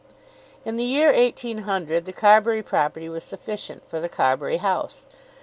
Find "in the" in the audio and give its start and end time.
0.65-0.83